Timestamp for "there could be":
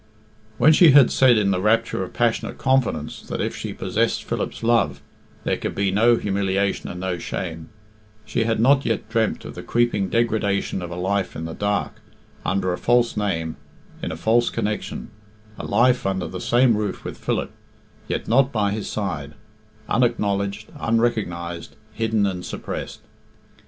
5.43-5.91